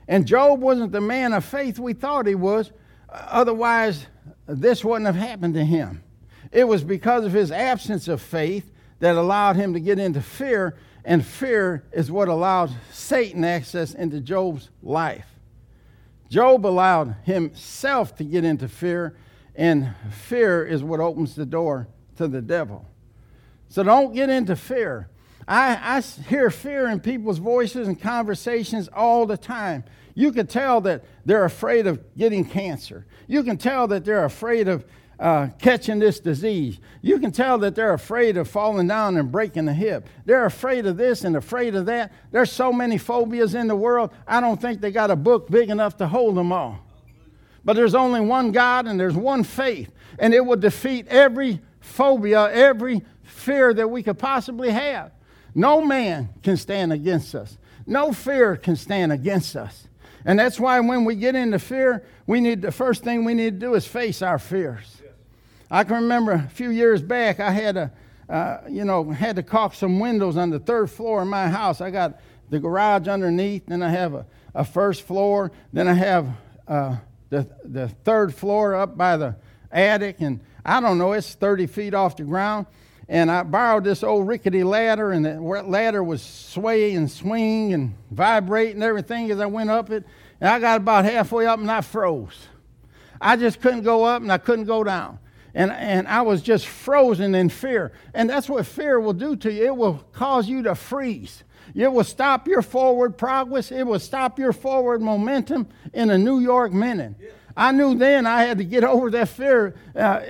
[0.08, 2.72] And Job wasn't the man of faith we thought he was.
[3.10, 4.08] Otherwise,
[4.48, 6.04] this wouldn't have happened to him.
[6.52, 10.78] It was because of his absence of faith that allowed him to get into fear,
[11.04, 15.26] and fear is what allowed Satan access into Job's life.
[16.30, 19.18] Job allowed himself to get into fear,
[19.56, 22.86] and fear is what opens the door to the devil.
[23.72, 25.08] So don't get into fear.
[25.48, 29.86] I, I hear fear in people's voices and conversations all the time.
[30.14, 33.06] You can tell that they're afraid of getting cancer.
[33.28, 34.84] You can tell that they're afraid of
[35.18, 36.82] uh, catching this disease.
[37.02, 40.06] You can tell that they're afraid of falling down and breaking a hip.
[40.26, 42.12] They're afraid of this and afraid of that.
[42.32, 45.70] There's so many phobias in the world, I don't think they got a book big
[45.70, 46.80] enough to hold them all.
[47.64, 52.52] But there's only one God and there's one faith, and it will defeat every phobia,
[52.52, 55.12] every fear that we could possibly have.
[55.56, 57.58] No man can stand against us.
[57.86, 59.88] No fear can stand against us.
[60.24, 63.60] And that's why when we get into fear, we need the first thing we need
[63.60, 65.02] to do is face our fears.
[65.70, 67.91] I can remember a few years back, I had a,
[68.30, 71.82] uh, you know, had to caulk some windows on the third floor of my house.
[71.82, 76.28] I got the garage underneath, then I have a, a first floor, then I have
[76.67, 76.98] uh,
[77.30, 79.36] the the third floor up by the
[79.72, 82.67] attic, and I don't know, it's 30 feet off the ground
[83.12, 87.93] and I borrowed this old rickety ladder, and the ladder was swaying and swinging and
[88.10, 90.06] vibrating and everything as I went up it.
[90.39, 92.47] And I got about halfway up and I froze.
[93.19, 95.19] I just couldn't go up and I couldn't go down.
[95.54, 97.91] And, and I was just frozen in fear.
[98.13, 101.43] And that's what fear will do to you it will cause you to freeze.
[101.76, 106.39] It will stop your forward progress, it will stop your forward momentum in a New
[106.39, 107.15] York minute.
[107.58, 109.76] I knew then I had to get over that fear.
[109.93, 110.21] Uh,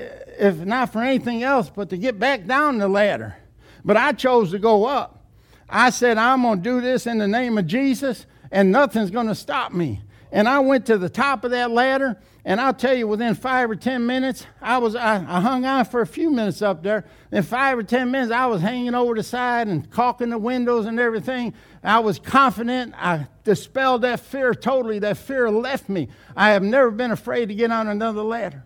[0.42, 3.38] if not for anything else, but to get back down the ladder.
[3.86, 5.24] But I chose to go up.
[5.70, 9.28] I said, I'm going to do this in the name of Jesus, and nothing's going
[9.28, 10.02] to stop me.
[10.32, 13.70] And I went to the top of that ladder, and I'll tell you, within five
[13.70, 17.06] or ten minutes, I was I, I, hung on for a few minutes up there.
[17.32, 20.88] In five or ten minutes, I was hanging over the side and caulking the windows
[20.88, 21.54] and everything.
[21.84, 22.96] I was confident.
[22.98, 24.98] I dispelled that fear totally.
[24.98, 26.08] That fear left me.
[26.36, 28.66] I have never been afraid to get on another ladder.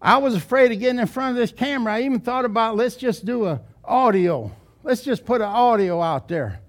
[0.00, 1.94] I was afraid of getting in front of this camera.
[1.94, 4.52] I even thought about let's just do a audio.
[4.82, 6.60] Let's just put an audio out there.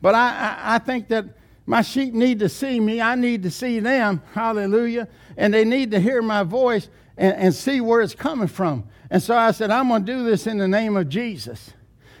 [0.00, 1.26] But I, I, I think that
[1.64, 3.00] my sheep need to see me.
[3.00, 4.20] I need to see them.
[4.32, 5.08] Hallelujah.
[5.36, 8.84] And they need to hear my voice and, and see where it's coming from.
[9.10, 11.72] And so I said, I'm going to do this in the name of Jesus.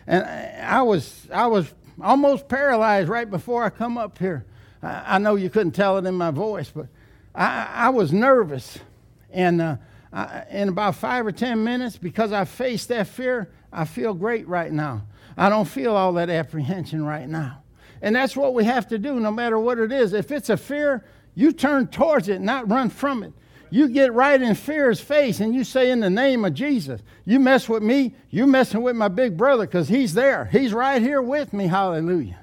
[0.06, 4.44] And I was, I was almost paralyzed right before I come up here.
[4.82, 6.86] I, I know you couldn't tell it in my voice, but
[7.34, 8.78] I, I was nervous.
[9.30, 9.76] And uh,
[10.12, 14.46] I, in about five or 10 minutes, because I faced that fear, I feel great
[14.46, 15.06] right now.
[15.36, 17.62] I don't feel all that apprehension right now.
[18.02, 20.12] And that's what we have to do, no matter what it is.
[20.12, 23.32] If it's a fear, you turn towards it, not run from it.
[23.70, 27.40] You get right in fear's face and you say, In the name of Jesus, you
[27.40, 30.44] mess with me, you're messing with my big brother because he's there.
[30.44, 31.68] He's right here with me.
[31.68, 32.38] Hallelujah.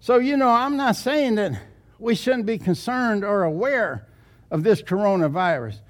[0.00, 1.60] So, you know, I'm not saying that
[1.98, 4.08] we shouldn't be concerned or aware
[4.50, 5.80] of this coronavirus.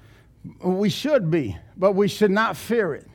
[0.61, 3.07] We should be, but we should not fear it.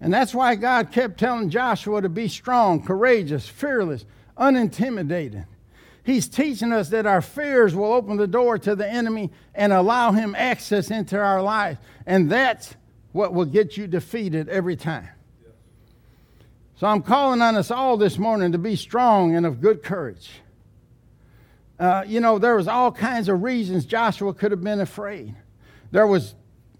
[0.00, 4.04] And that's why God kept telling Joshua to be strong, courageous, fearless,
[4.36, 5.46] unintimidated.
[6.04, 10.12] He's teaching us that our fears will open the door to the enemy and allow
[10.12, 11.78] him access into our lives.
[12.06, 12.74] And that's
[13.12, 15.08] what will get you defeated every time.
[16.76, 20.30] So I'm calling on us all this morning to be strong and of good courage.
[21.78, 25.34] Uh, you know, there was all kinds of reasons Joshua could have been afraid.
[25.90, 26.34] There was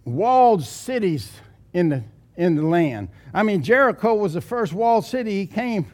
[0.05, 1.31] walled cities
[1.73, 2.05] in the,
[2.37, 3.09] in the land.
[3.33, 5.87] I mean, Jericho was the first walled city he came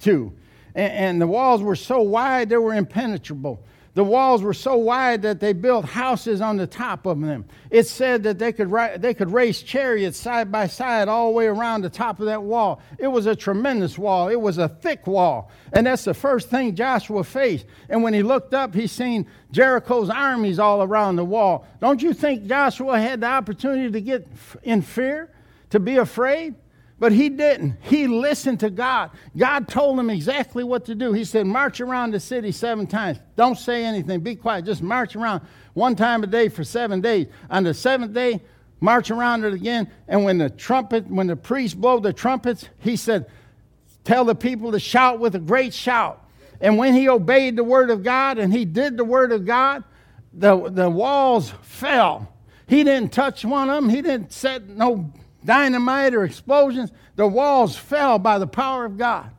[0.00, 0.32] to.
[0.74, 3.62] and, and the walls were so wide they were impenetrable.
[3.94, 7.44] The walls were so wide that they built houses on the top of them.
[7.70, 11.46] It said that they could, they could race chariots side by side all the way
[11.46, 12.82] around the top of that wall.
[12.98, 14.28] It was a tremendous wall.
[14.28, 15.48] It was a thick wall.
[15.72, 17.66] And that's the first thing Joshua faced.
[17.88, 21.64] And when he looked up, he seen Jericho's armies all around the wall.
[21.80, 24.26] Don't you think Joshua had the opportunity to get
[24.64, 25.30] in fear,
[25.70, 26.56] to be afraid?
[26.98, 27.76] But he didn't.
[27.82, 29.10] He listened to God.
[29.36, 31.12] God told him exactly what to do.
[31.12, 33.18] He said, March around the city seven times.
[33.36, 34.20] Don't say anything.
[34.20, 34.64] Be quiet.
[34.64, 35.42] Just march around
[35.74, 37.26] one time a day for seven days.
[37.50, 38.40] On the seventh day,
[38.80, 39.90] march around it again.
[40.06, 43.26] And when the trumpet, when the priests blow the trumpets, he said,
[44.04, 46.22] Tell the people to shout with a great shout.
[46.60, 49.82] And when he obeyed the word of God and he did the word of God,
[50.32, 52.32] the, the walls fell.
[52.66, 53.88] He didn't touch one of them.
[53.88, 55.12] He didn't set no
[55.44, 59.30] dynamite or explosions, the walls fell by the power of God.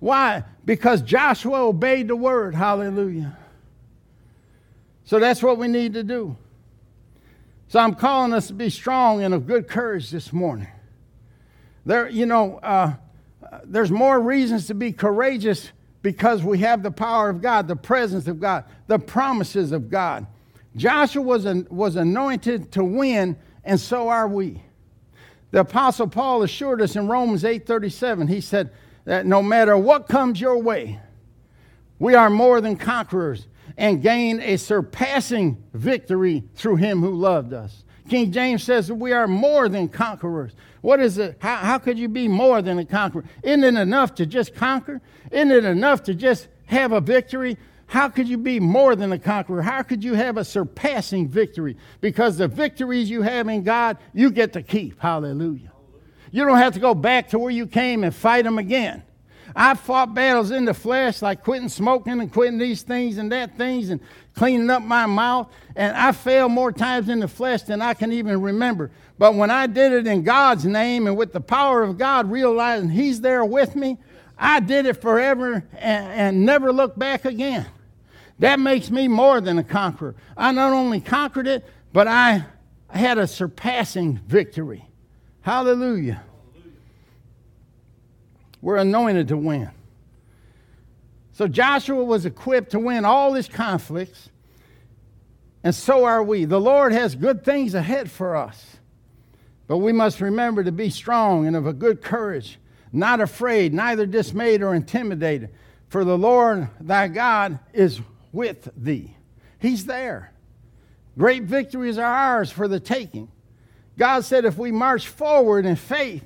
[0.00, 0.44] Why?
[0.64, 2.54] Because Joshua obeyed the word.
[2.54, 3.36] Hallelujah.
[5.04, 6.36] So that's what we need to do.
[7.68, 10.68] So I'm calling us to be strong and of good courage this morning.
[11.86, 12.94] There, you know, uh,
[13.64, 15.70] there's more reasons to be courageous
[16.02, 20.26] because we have the power of God, the presence of God, the promises of God.
[20.76, 24.62] Joshua was, an, was anointed to win, and so are we.
[25.52, 28.28] The apostle Paul assured us in Romans 8:37.
[28.28, 28.70] He said
[29.04, 30.98] that no matter what comes your way,
[31.98, 33.46] we are more than conquerors
[33.76, 37.84] and gain a surpassing victory through him who loved us.
[38.08, 40.52] King James says that we are more than conquerors.
[40.80, 41.36] What is it?
[41.38, 43.24] How, how could you be more than a conqueror?
[43.42, 45.00] Isn't it enough to just conquer?
[45.30, 47.56] Isn't it enough to just have a victory?
[47.92, 49.60] How could you be more than a conqueror?
[49.60, 51.76] How could you have a surpassing victory?
[52.00, 54.98] Because the victories you have in God, you get to keep.
[54.98, 55.70] Hallelujah.
[56.30, 59.02] You don't have to go back to where you came and fight them again.
[59.54, 63.58] I've fought battles in the flesh, like quitting smoking and quitting these things and that
[63.58, 64.00] things and
[64.34, 65.52] cleaning up my mouth.
[65.76, 68.90] And I failed more times in the flesh than I can even remember.
[69.18, 72.88] But when I did it in God's name and with the power of God, realizing
[72.88, 73.98] He's there with me,
[74.38, 77.66] I did it forever and, and never looked back again.
[78.42, 80.16] That makes me more than a conqueror.
[80.36, 82.44] I not only conquered it, but I
[82.88, 84.84] had a surpassing victory.
[85.42, 86.24] Hallelujah.
[88.60, 89.70] We're anointed to win.
[91.34, 94.28] So Joshua was equipped to win all his conflicts,
[95.62, 96.44] and so are we.
[96.44, 98.76] The Lord has good things ahead for us,
[99.68, 102.58] but we must remember to be strong and of a good courage,
[102.92, 105.50] not afraid, neither dismayed or intimidated.
[105.90, 108.00] For the Lord thy God is
[108.32, 109.16] with thee.
[109.58, 110.32] He's there.
[111.18, 113.30] Great victories are ours for the taking.
[113.98, 116.24] God said if we march forward in faith,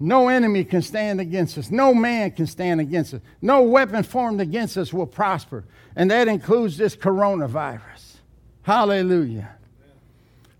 [0.00, 1.70] no enemy can stand against us.
[1.70, 3.20] No man can stand against us.
[3.40, 5.64] No weapon formed against us will prosper.
[5.94, 8.16] And that includes this coronavirus.
[8.62, 9.56] Hallelujah.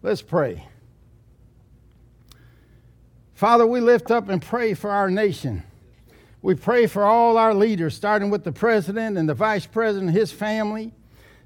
[0.02, 0.68] Let's pray.
[3.34, 5.64] Father, we lift up and pray for our nation.
[6.44, 10.30] We pray for all our leaders, starting with the president and the vice president, his
[10.30, 10.92] family,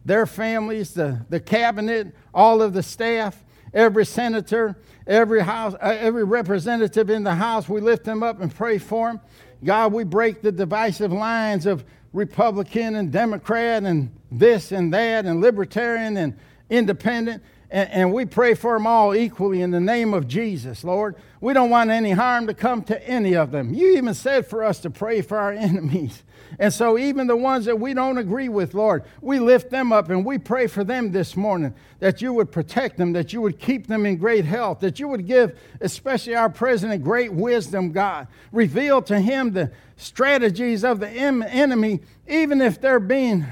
[0.04, 4.76] their families, the, the cabinet, all of the staff, every senator,
[5.06, 7.68] every house, uh, every representative in the house.
[7.68, 9.20] We lift them up and pray for them.
[9.62, 15.40] God, we break the divisive lines of Republican and Democrat and this and that and
[15.40, 16.36] libertarian and
[16.70, 17.40] independent.
[17.70, 21.16] And, and, we pray for them all equally in the name of Jesus, Lord.
[21.42, 23.74] We don't want any harm to come to any of them.
[23.74, 26.22] You even said for us to pray for our enemies.
[26.58, 30.08] And so, even the ones that we don't agree with, Lord, we lift them up
[30.08, 33.58] and we pray for them this morning that you would protect them, that you would
[33.58, 38.28] keep them in great health, that you would give, especially our president, great wisdom, God.
[38.50, 43.44] Reveal to him the strategies of the enemy, even if they're being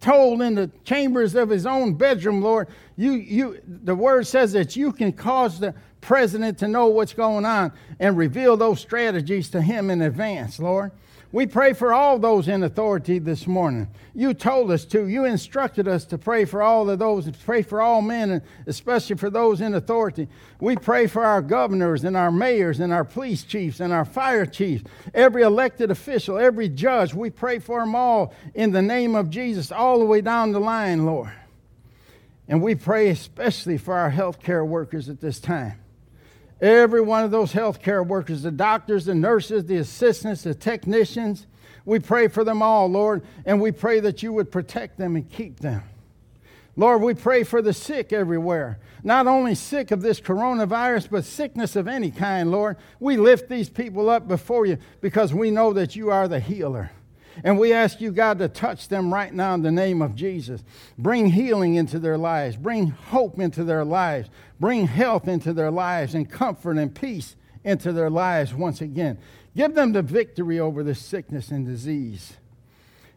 [0.00, 2.68] told in the chambers of his own bedroom, Lord.
[2.96, 7.44] You, you, the word says that you can cause the president to know what's going
[7.44, 10.92] on and reveal those strategies to him in advance, Lord.
[11.30, 13.88] We pray for all those in authority this morning.
[14.14, 15.06] You told us to.
[15.06, 19.16] You instructed us to pray for all of those, pray for all men, and especially
[19.16, 20.28] for those in authority.
[20.58, 24.46] We pray for our governors and our mayors and our police chiefs and our fire
[24.46, 27.12] chiefs, every elected official, every judge.
[27.12, 30.60] We pray for them all in the name of Jesus, all the way down the
[30.60, 31.32] line, Lord.
[32.48, 35.78] And we pray especially for our healthcare workers at this time.
[36.60, 41.46] Every one of those healthcare workers, the doctors, the nurses, the assistants, the technicians,
[41.84, 45.30] we pray for them all, Lord, and we pray that you would protect them and
[45.30, 45.82] keep them.
[46.76, 48.78] Lord, we pray for the sick everywhere.
[49.02, 52.76] Not only sick of this coronavirus, but sickness of any kind, Lord.
[53.00, 56.90] We lift these people up before you because we know that you are the healer.
[57.44, 60.62] And we ask you, God, to touch them right now in the name of Jesus.
[60.98, 64.28] Bring healing into their lives, bring hope into their lives,
[64.58, 69.18] bring health into their lives, and comfort and peace into their lives once again.
[69.56, 72.34] Give them the victory over this sickness and disease.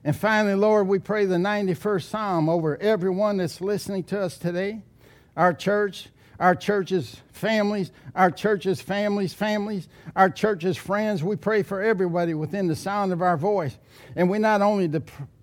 [0.04, 4.82] And finally, Lord, we pray the 91st Psalm over everyone that's listening to us today,
[5.38, 6.10] our church,
[6.42, 11.24] our church's families, our church's families' families, our church's friends.
[11.24, 13.78] We pray for everybody within the sound of our voice.
[14.16, 14.92] And we not only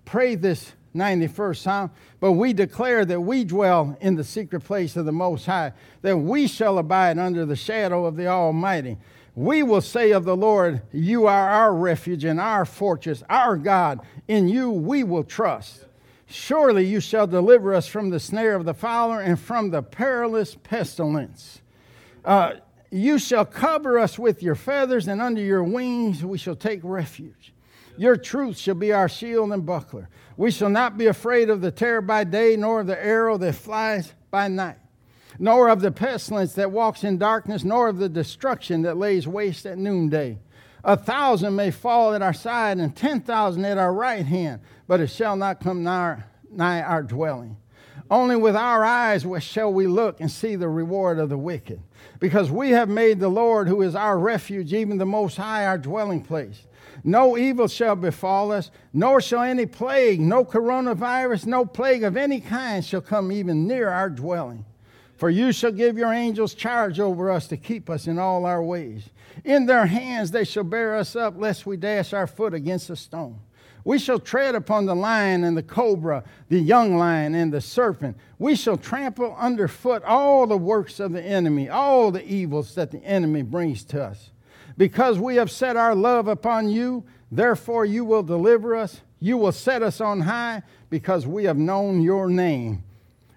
[0.03, 5.05] pray this 91st Psalm, but we declare that we dwell in the secret place of
[5.05, 5.71] the Most High,
[6.01, 8.97] that we shall abide under the shadow of the Almighty.
[9.35, 14.01] We will say of the Lord, You are our refuge and our fortress, our God.
[14.27, 15.85] In you we will trust.
[16.29, 20.53] Surely you shall deliver us from the snare of the fowler and from the perilous
[20.53, 21.61] pestilence.
[22.23, 22.53] Uh,
[22.91, 27.53] you shall cover us with your feathers, and under your wings we shall take refuge.
[27.97, 30.07] Your truth shall be our shield and buckler.
[30.37, 33.55] We shall not be afraid of the terror by day, nor of the arrow that
[33.55, 34.77] flies by night,
[35.39, 39.65] nor of the pestilence that walks in darkness, nor of the destruction that lays waste
[39.65, 40.37] at noonday.
[40.83, 44.99] A thousand may fall at our side and ten thousand at our right hand, but
[44.99, 47.57] it shall not come nigh, nigh our dwelling.
[48.11, 51.79] Only with our eyes shall we look and see the reward of the wicked,
[52.19, 55.77] because we have made the Lord, who is our refuge, even the Most High, our
[55.77, 56.65] dwelling place.
[57.03, 62.41] No evil shall befall us, nor shall any plague, no coronavirus, no plague of any
[62.41, 64.65] kind shall come even near our dwelling.
[65.15, 68.63] For you shall give your angels charge over us to keep us in all our
[68.63, 69.09] ways.
[69.43, 72.95] In their hands they shall bear us up, lest we dash our foot against a
[72.95, 73.39] stone.
[73.85, 78.17] We shall tread upon the lion and the cobra, the young lion and the serpent.
[78.37, 82.99] We shall trample underfoot all the works of the enemy, all the evils that the
[82.99, 84.31] enemy brings to us.
[84.77, 89.01] Because we have set our love upon you, therefore you will deliver us.
[89.19, 92.83] You will set us on high, because we have known your name.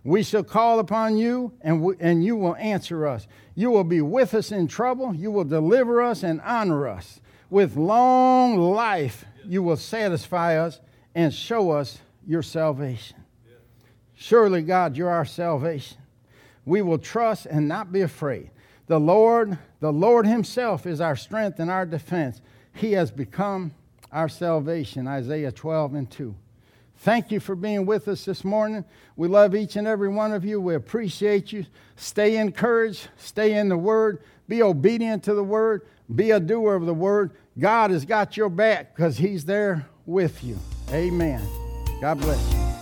[0.05, 3.29] We shall call upon you, and, we, and you will answer us.
[3.55, 5.15] You will be with us in trouble.
[5.15, 7.21] You will deliver us and honor us.
[7.51, 10.81] With long life, you will satisfy us
[11.15, 13.19] and show us your salvation.
[14.15, 15.99] Surely, God, you're our salvation.
[16.65, 18.51] We will trust and not be afraid.
[18.87, 22.41] The Lord, the Lord Himself is our strength and our defense.
[22.75, 23.73] He has become
[24.11, 25.07] our salvation.
[25.07, 26.35] Isaiah 12 and 2.
[27.03, 28.85] Thank you for being with us this morning.
[29.17, 30.61] We love each and every one of you.
[30.61, 31.67] We appreciate you.
[31.97, 35.83] Stay encouraged, stay in the Word, be obedient to the Word,
[36.15, 37.33] be a doer of the Word.
[37.59, 40.57] God has got your back because He's there with you.
[40.93, 41.45] Amen.
[42.01, 42.82] God bless you.